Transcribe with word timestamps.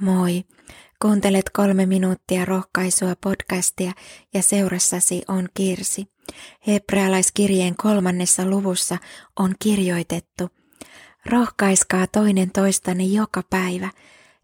Moi! 0.00 0.44
Kuuntelet 1.02 1.50
kolme 1.50 1.86
minuuttia 1.86 2.44
rohkaisua 2.44 3.16
podcastia 3.20 3.92
ja 4.34 4.42
seurassasi 4.42 5.22
on 5.28 5.48
Kirsi. 5.54 6.06
Hebrealaiskirjeen 6.66 7.76
kolmannessa 7.76 8.46
luvussa 8.46 8.98
on 9.36 9.54
kirjoitettu, 9.58 10.50
rohkaiskaa 11.26 12.06
toinen 12.06 12.50
toistanne 12.50 13.04
joka 13.04 13.42
päivä, 13.50 13.90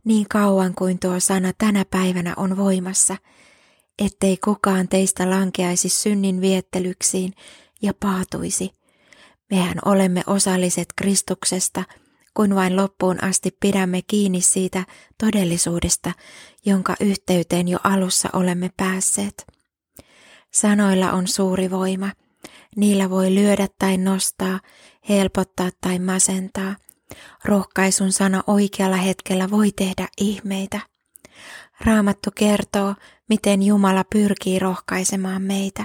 niin 0.05 0.29
kauan 0.29 0.75
kuin 0.75 0.99
tuo 0.99 1.21
sana 1.21 1.53
tänä 1.59 1.85
päivänä 1.85 2.35
on 2.37 2.57
voimassa, 2.57 3.17
ettei 3.99 4.37
kukaan 4.37 4.89
teistä 4.89 5.31
lankeaisi 5.31 5.89
synnin 5.89 6.41
viettelyksiin 6.41 7.33
ja 7.83 7.95
paatuisi. 8.01 8.71
Mehän 9.51 9.79
olemme 9.85 10.23
osalliset 10.27 10.89
Kristuksesta– 10.97 11.85
kun 12.37 12.55
vain 12.55 12.77
loppuun 12.77 13.25
asti 13.25 13.51
pidämme 13.61 14.03
kiinni 14.03 14.41
siitä 14.41 14.87
todellisuudesta, 15.19 16.13
jonka 16.67 16.97
yhteyteen 17.01 17.69
jo 17.69 17.79
alussa 17.85 18.29
olemme 18.33 18.71
päässeet. 18.77 19.47
Sanoilla 20.53 21.13
on 21.13 21.29
suuri 21.29 21.71
voima. 21.71 22.11
Niillä 22.77 23.11
voi 23.11 23.35
lyödä 23.35 23.69
tai 23.79 23.97
nostaa, 23.97 24.61
helpottaa 25.09 25.71
tai 25.81 25.99
masentaa. 25.99 26.77
Rohkaisun 27.45 28.13
sana 28.13 28.43
oikealla 28.47 28.97
hetkellä 28.97 29.51
voi 29.51 29.73
tehdä 29.73 30.09
ihmeitä. 30.21 30.81
Raamattu 31.81 32.31
kertoo, 32.35 32.95
miten 33.29 33.63
Jumala 33.63 34.05
pyrkii 34.13 34.59
rohkaisemaan 34.59 35.43
meitä. 35.43 35.85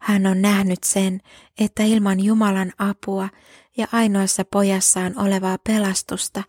Hän 0.00 0.26
on 0.26 0.42
nähnyt 0.42 0.84
sen, 0.84 1.20
että 1.58 1.82
ilman 1.82 2.20
Jumalan 2.20 2.72
apua 2.78 3.28
ja 3.76 3.86
ainoassa 3.92 4.44
pojassaan 4.44 5.18
olevaa 5.18 5.58
pelastusta 5.66 6.42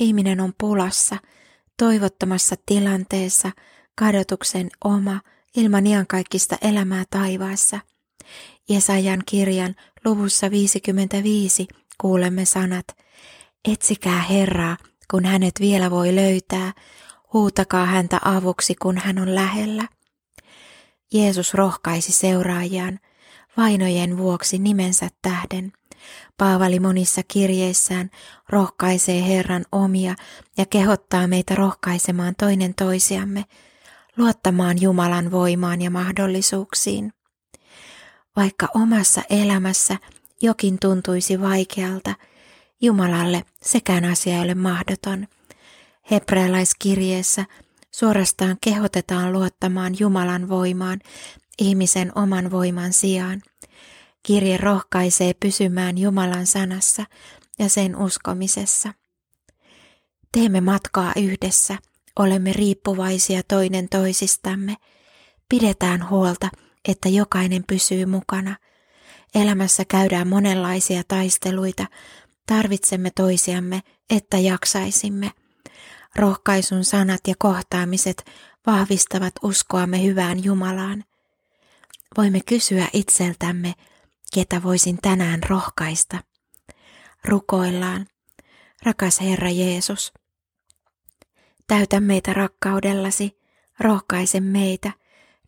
ihminen 0.00 0.40
on 0.40 0.52
pulassa, 0.60 1.16
toivottomassa 1.78 2.56
tilanteessa, 2.66 3.50
kadotuksen 3.98 4.68
oma, 4.84 5.20
ilman 5.56 5.86
iankaikkista 5.86 6.56
elämää 6.62 7.04
taivaassa. 7.10 7.80
Jesajan 8.68 9.22
kirjan 9.26 9.74
luvussa 10.04 10.50
55 10.50 11.68
kuulemme 12.00 12.44
sanat, 12.44 12.86
etsikää 13.72 14.22
Herraa, 14.22 14.76
kun 15.10 15.24
hänet 15.24 15.54
vielä 15.60 15.90
voi 15.90 16.14
löytää, 16.14 16.72
huutakaa 17.32 17.86
häntä 17.86 18.18
avuksi, 18.24 18.74
kun 18.74 18.98
hän 18.98 19.18
on 19.18 19.34
lähellä. 19.34 19.88
Jeesus 21.12 21.54
rohkaisi 21.54 22.12
seuraajiaan 22.12 22.98
vainojen 23.56 24.18
vuoksi 24.18 24.58
nimensä 24.58 25.08
tähden. 25.22 25.72
Paavali 26.36 26.80
monissa 26.80 27.22
kirjeissään 27.28 28.10
rohkaisee 28.48 29.26
Herran 29.28 29.64
omia 29.72 30.14
ja 30.56 30.66
kehottaa 30.66 31.26
meitä 31.26 31.54
rohkaisemaan 31.54 32.34
toinen 32.38 32.74
toisiamme, 32.74 33.44
luottamaan 34.16 34.82
Jumalan 34.82 35.30
voimaan 35.30 35.82
ja 35.82 35.90
mahdollisuuksiin. 35.90 37.12
Vaikka 38.36 38.68
omassa 38.74 39.22
elämässä 39.30 39.96
jokin 40.42 40.78
tuntuisi 40.78 41.40
vaikealta, 41.40 42.14
Jumalalle 42.80 43.44
sekään 43.62 44.04
asia 44.04 44.34
ei 44.34 44.42
ole 44.42 44.54
mahdoton. 44.54 45.26
Hebrealaiskirjeessä 46.10 47.44
suorastaan 47.94 48.56
kehotetaan 48.60 49.32
luottamaan 49.32 49.94
Jumalan 49.98 50.48
voimaan 50.48 51.00
ihmisen 51.58 52.12
oman 52.18 52.50
voiman 52.50 52.92
sijaan. 52.92 53.42
Kirje 54.22 54.56
rohkaisee 54.56 55.34
pysymään 55.34 55.98
Jumalan 55.98 56.46
sanassa 56.46 57.04
ja 57.58 57.68
sen 57.68 57.96
uskomisessa. 57.96 58.94
Teemme 60.32 60.60
matkaa 60.60 61.12
yhdessä, 61.16 61.78
olemme 62.18 62.52
riippuvaisia 62.52 63.42
toinen 63.48 63.88
toisistamme. 63.88 64.76
Pidetään 65.48 66.08
huolta, 66.08 66.48
että 66.88 67.08
jokainen 67.08 67.64
pysyy 67.66 68.06
mukana. 68.06 68.56
Elämässä 69.34 69.84
käydään 69.84 70.28
monenlaisia 70.28 71.02
taisteluita, 71.08 71.86
tarvitsemme 72.46 73.10
toisiamme, 73.10 73.80
että 74.10 74.38
jaksaisimme. 74.38 75.30
Rohkaisun 76.16 76.84
sanat 76.84 77.20
ja 77.28 77.34
kohtaamiset 77.38 78.30
vahvistavat 78.66 79.32
uskoamme 79.42 80.02
hyvään 80.02 80.44
Jumalaan. 80.44 81.04
Voimme 82.16 82.40
kysyä 82.46 82.88
itseltämme, 82.92 83.74
ketä 84.34 84.62
voisin 84.62 84.98
tänään 85.02 85.42
rohkaista. 85.42 86.18
Rukoillaan, 87.24 88.06
rakas 88.82 89.20
Herra 89.20 89.50
Jeesus. 89.50 90.12
Täytä 91.66 92.00
meitä 92.00 92.32
rakkaudellasi, 92.32 93.40
rohkaise 93.80 94.40
meitä, 94.40 94.92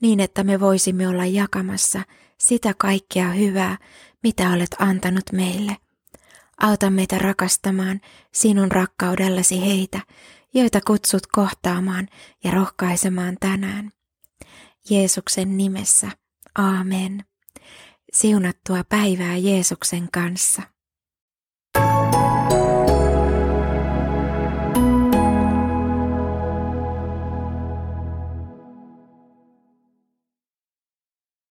niin 0.00 0.20
että 0.20 0.44
me 0.44 0.60
voisimme 0.60 1.08
olla 1.08 1.26
jakamassa 1.26 2.02
sitä 2.38 2.74
kaikkea 2.78 3.28
hyvää, 3.28 3.78
mitä 4.22 4.50
olet 4.50 4.76
antanut 4.78 5.24
meille. 5.32 5.76
Auta 6.60 6.90
meitä 6.90 7.18
rakastamaan 7.18 8.00
sinun 8.32 8.72
rakkaudellasi 8.72 9.60
heitä, 9.60 10.00
joita 10.54 10.80
kutsut 10.86 11.26
kohtaamaan 11.26 12.08
ja 12.44 12.50
rohkaisemaan 12.50 13.36
tänään. 13.40 13.90
Jeesuksen 14.90 15.56
nimessä. 15.56 16.08
Aamen. 16.58 17.24
Siunattua 18.12 18.84
päivää 18.88 19.36
Jeesuksen 19.36 20.08
kanssa. 20.12 20.62